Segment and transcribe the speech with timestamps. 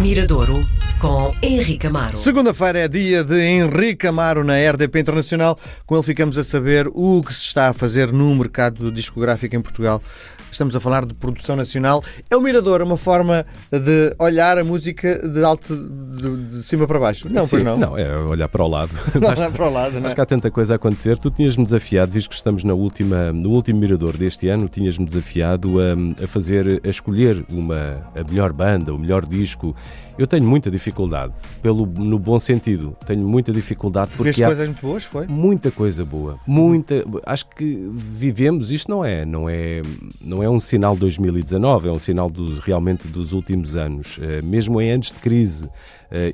[0.00, 0.66] Miradouro
[0.98, 2.16] com Henrique Amaro.
[2.16, 5.58] Segunda-feira é dia de Henrique Amaro na RDP Internacional.
[5.84, 9.60] Com ele ficamos a saber o que se está a fazer no mercado discográfico em
[9.60, 10.02] Portugal.
[10.50, 12.02] Estamos a falar de produção nacional.
[12.28, 16.98] É o Mirador, uma forma de olhar a música de alto, de, de cima para
[16.98, 17.30] baixo.
[17.30, 17.76] Não, Sim, pois não.
[17.76, 18.90] Não, é olhar para o lado.
[19.14, 20.14] Olhar para o lado, não Acho é?
[20.14, 21.18] que há tanta coisa a acontecer.
[21.18, 25.78] Tu tinhas-me desafiado, visto que estamos na última, no último Mirador deste ano, tinhas-me desafiado
[25.80, 29.74] a, a fazer, a escolher uma, a melhor banda, o melhor disco.
[30.18, 32.96] Eu tenho muita dificuldade, pelo, no bom sentido.
[33.06, 35.26] Tenho muita dificuldade porque Vês coisas muito boas, foi?
[35.26, 37.04] muita coisa boa, muita.
[37.24, 38.70] Acho que vivemos.
[38.70, 39.80] Isto não é, não é,
[40.20, 44.18] não é um sinal de 2019, é um sinal do, realmente dos últimos anos.
[44.20, 45.70] Eh, mesmo em anos de crise,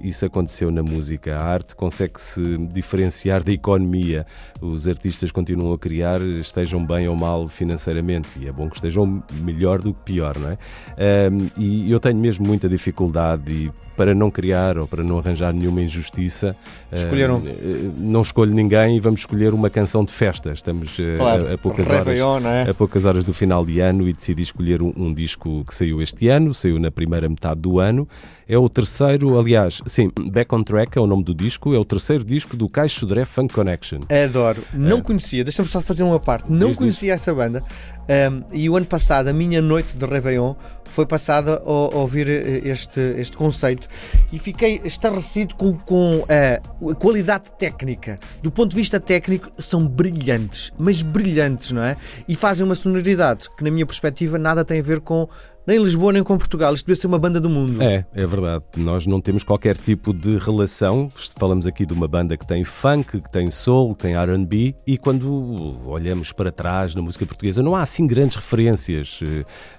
[0.02, 1.36] isso aconteceu na música.
[1.36, 4.26] A arte consegue se diferenciar da economia.
[4.60, 9.22] Os artistas continuam a criar, estejam bem ou mal financeiramente, e é bom que estejam
[9.42, 10.58] melhor do que pior, não é?
[10.98, 15.52] Ahm, e eu tenho mesmo muita dificuldade e para não criar ou para não arranjar
[15.52, 16.56] nenhuma injustiça.
[16.92, 17.42] Escolheram.
[17.44, 20.52] ah, eh, não escolho ninguém e vamos escolher uma canção de festa.
[20.52, 21.48] Estamos eh, Claro.
[21.48, 22.70] a, a poucas horas, é?
[22.70, 26.00] a poucas horas do final de ano e decidi escolher um, um disco que saiu
[26.00, 28.08] este ano, saiu na primeira metade do ano.
[28.48, 31.84] É o terceiro, aliás, sim, Back on Track é o nome do disco, é o
[31.84, 34.00] terceiro disco do Caixo Sodré Funk Connection.
[34.24, 34.62] Adoro.
[34.72, 36.50] Não conhecia, deixa-me só fazer uma parte.
[36.50, 36.70] Não É.
[36.70, 37.62] Diz, conhecia essa banda.
[38.08, 42.28] Um, e o ano passado, a minha noite de Réveillon foi passada a, a ouvir
[42.28, 43.88] eh, este, este conceito
[44.32, 48.18] e fiquei estarrecido com, com eh, a qualidade técnica.
[48.42, 51.96] Do ponto de vista técnico, são brilhantes, mas brilhantes, não é?
[52.28, 55.28] E fazem uma sonoridade que, na minha perspectiva, nada tem a ver com
[55.66, 56.72] nem Lisboa nem com Portugal.
[56.74, 57.82] Isto deve ser uma banda do mundo.
[57.82, 58.64] É, é verdade.
[58.76, 61.08] Nós não temos qualquer tipo de relação.
[61.38, 64.96] Falamos aqui de uma banda que tem funk, que tem soul, que tem R&B e
[64.96, 69.20] quando olhamos para trás na música portuguesa não há assim grandes referências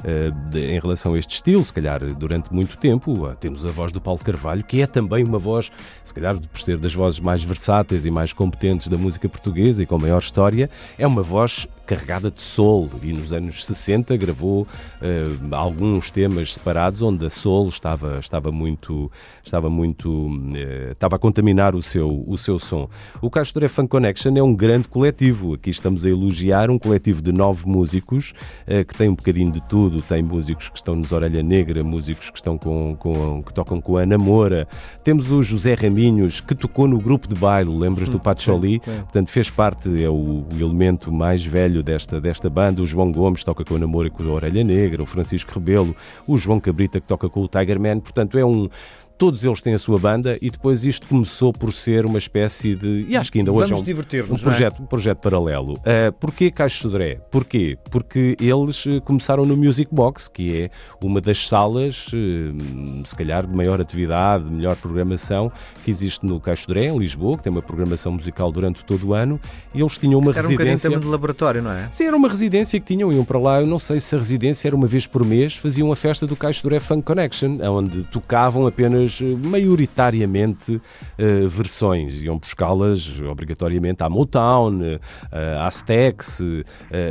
[0.03, 1.63] eh, de- em relação a este estilo.
[1.63, 5.23] Se calhar durante muito tempo ah, temos a voz do Paulo Carvalho, que é também
[5.23, 5.71] uma voz,
[6.03, 9.85] se calhar por ser das vozes mais versáteis e mais competentes da música portuguesa e
[9.85, 14.67] com maior história, é uma voz carregada de soul e nos anos 60 gravou
[15.01, 19.09] eh, alguns temas separados onde a soul estava estava muito
[19.43, 22.89] estava muito eh, estava a contaminar o seu o seu som.
[23.21, 25.53] O Castoré Funk Connection é um grande coletivo.
[25.53, 28.33] Aqui estamos a elogiar um coletivo de nove músicos
[28.67, 30.01] eh, que tem um bocadinho de tudo.
[30.01, 33.95] Tem músicos que estão nos Orelha Negra, músicos que estão com, com que tocam com
[33.95, 34.67] a Ana Moura.
[35.05, 38.79] Temos o José Raminhos que tocou no grupo de baile, lembras do Pacholi?
[38.79, 42.81] Portanto, fez parte, é o, o elemento mais velho desta, desta banda.
[42.81, 45.95] O João Gomes toca com a Namora e com a Orelha Negra, o Francisco Rebelo,
[46.27, 47.99] o João Cabrita que toca com o Tiger Man.
[47.99, 48.69] Portanto, é um.
[49.17, 53.05] Todos eles têm a sua banda e depois isto começou por ser uma espécie de.
[53.09, 54.39] E acho que ainda hoje Vamos é um, um não é?
[54.39, 55.73] projeto, um projeto paralelo.
[55.73, 57.15] Uh, porquê Caixo Sodré?
[57.31, 57.77] Porquê?
[57.89, 60.69] Porque eles eh, começaram no Music Box, que é
[61.01, 65.51] uma das salas, eh, se calhar, de maior atividade, de melhor programação
[65.83, 69.13] que existe no Caixo Sodré, em Lisboa, que tem uma programação musical durante todo o
[69.13, 69.39] ano,
[69.73, 70.89] e eles tinham uma Isso era um bocadinho residência.
[70.89, 71.89] também de laboratório, não é?
[71.91, 74.67] Sim, era uma residência que tinham, iam para lá, eu não sei se a residência
[74.67, 78.67] era uma vez por mês, faziam a festa do Caixo Duré Funk Connection, onde tocavam
[78.67, 80.81] apenas eh, maioritariamente
[81.17, 84.99] eh, versões, iam buscá-las obrigatoriamente à Motown, eh,
[85.59, 86.41] à Stax,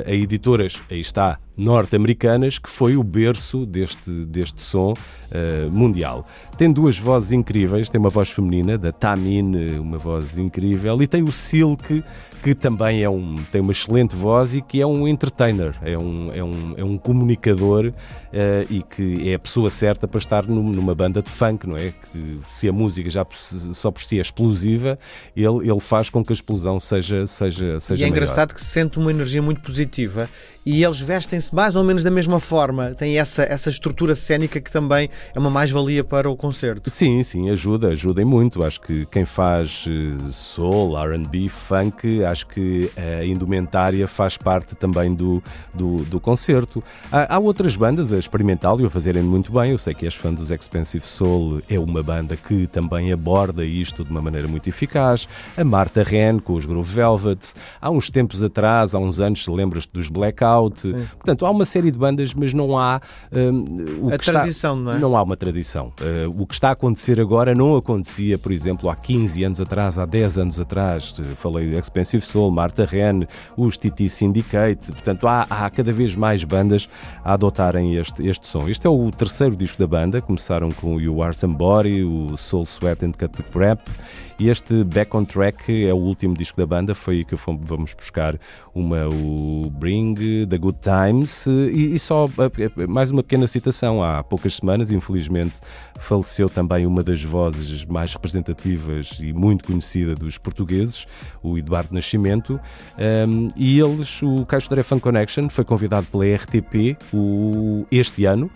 [0.06, 4.94] a editoras, aí está, norte-americanas, que foi o berço deste, deste som
[5.32, 6.26] eh, mundial.
[6.58, 11.22] Tem duas vozes incríveis, tem uma voz feminina, da Tamine, uma voz incrível, e tem
[11.22, 12.02] o Silk,
[12.42, 16.30] que também é um, tem uma excelente voz e que é um entertainer, é um,
[16.32, 17.92] é um, é um comunicador
[18.32, 21.76] eh, e que é a pessoa certa para estar num- numa banda de funk, não
[21.76, 21.90] é?
[21.92, 24.98] Que se a música já só por si é explosiva,
[25.36, 28.16] ele, ele faz com que a explosão seja, seja, seja E é maior.
[28.16, 30.28] engraçado que se sente uma energia muito positiva
[30.64, 31.00] e eles
[31.52, 32.94] mais ou menos da mesma forma.
[32.94, 36.90] Tem essa, essa estrutura cénica que também é uma mais-valia para o concerto.
[36.90, 38.64] Sim, sim, ajuda, ajudem muito.
[38.64, 45.14] Acho que quem faz eh, soul, RB, funk, acho que a indumentária faz parte também
[45.14, 45.42] do,
[45.74, 46.82] do, do concerto.
[47.10, 49.72] Há, há outras bandas a experimental e a fazerem muito bem.
[49.72, 54.04] Eu sei que és fã dos Expensive Soul, é uma banda que também aborda isto
[54.04, 55.28] de uma maneira muito eficaz.
[55.56, 57.54] A Marta Ren com os Groove Velvets.
[57.80, 60.92] Há uns tempos atrás, há uns anos, lembras-te dos Blackout.
[61.14, 63.00] Portanto, há uma série de bandas, mas não há
[63.32, 63.64] hum,
[64.02, 64.98] o A que está- tradição, não é?
[64.98, 65.92] não há uma tradição.
[66.00, 69.98] Uh, o que está a acontecer agora não acontecia, por exemplo, há 15 anos atrás,
[69.98, 71.14] há 10 anos atrás.
[71.36, 73.24] Falei do Expensive Soul, Marta Ren,
[73.56, 74.92] os TT Syndicate.
[74.92, 76.88] Portanto, há, há cada vez mais bandas
[77.24, 78.68] a adotarem este, este som.
[78.68, 80.20] Este é o terceiro disco da banda.
[80.20, 83.80] Começaram com o You Are Somebody, o Soul Sweat and Cut the Crap
[84.38, 88.38] E este Back on Track é o último disco da banda, foi que vamos buscar
[88.74, 90.14] uma, o Bring
[90.46, 91.46] the Good Times.
[91.46, 92.26] E, e só
[92.86, 95.54] mais uma pequena citação: há poucas semanas, infelizmente,
[95.98, 101.06] faleceu também uma das vozes mais representativas e muito conhecida dos portugueses,
[101.42, 102.60] o Eduardo Nascimento,
[103.28, 108.50] um, e eles, o Caixo Fun Connection, foi convidado pela RTP o, este ano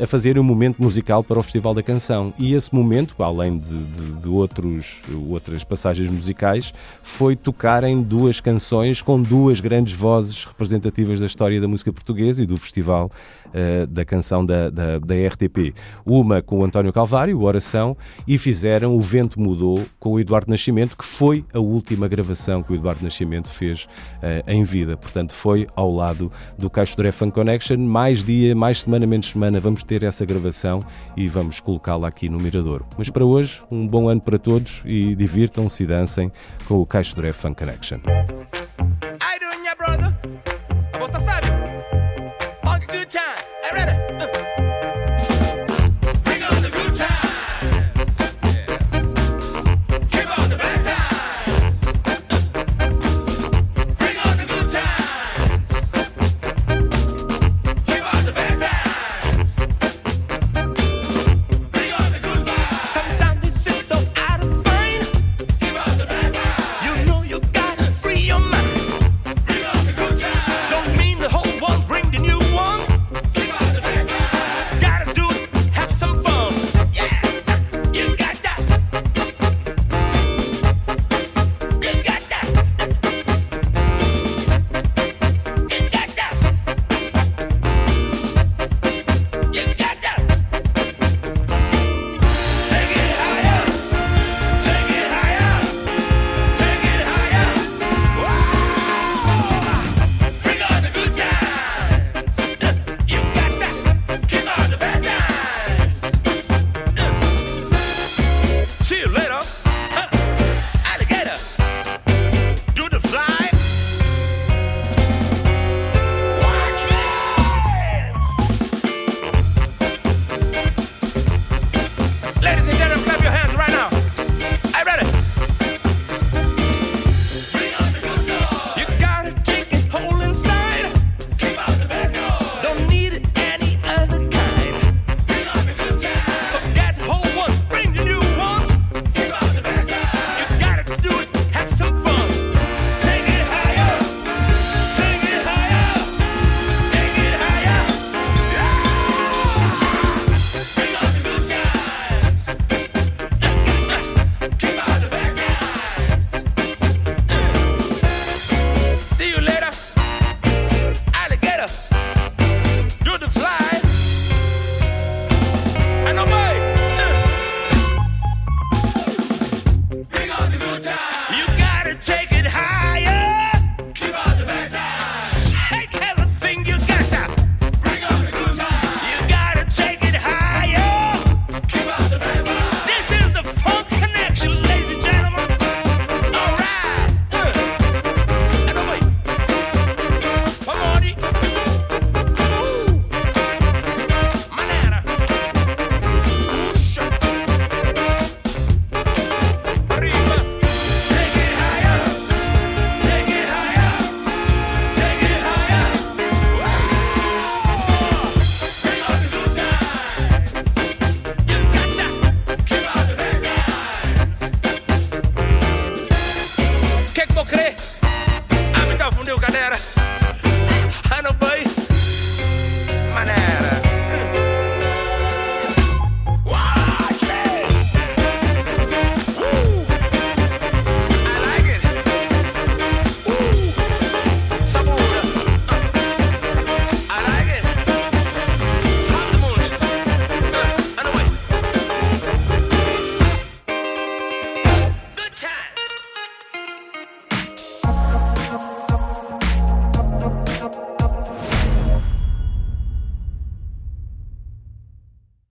[0.00, 2.32] a fazer um momento musical para o Festival da Canção.
[2.38, 6.72] E esse momento, além de, de, de outros, outras passagens musicais,
[7.02, 12.42] foi tocar em duas canções com duas grandes vozes representativas da história da música portuguesa
[12.42, 13.10] e do Festival
[13.48, 15.74] uh, da Canção da, da, da, RTP.
[16.04, 17.96] Uma com o António Calvário, o Oração,
[18.26, 22.72] e fizeram O Vento Mudou com o Eduardo Nascimento, que foi a última gravação que
[22.72, 24.96] o Eduardo Nascimento fez uh, em vida.
[24.96, 29.41] Portanto, foi ao lado do Caixo de Fun Connection, mais dia, mais semana, menos semana
[29.42, 30.86] semana vamos ter essa gravação
[31.16, 32.86] e vamos colocá-la aqui no Miradouro.
[32.96, 36.30] Mas para hoje, um bom ano para todos e divirtam-se e dancem
[36.68, 37.98] com o Caixo Dré Fun Connection.
[37.98, 40.14] I doing, brother?
[42.62, 43.22] Funk good time.
[43.72, 44.01] ready?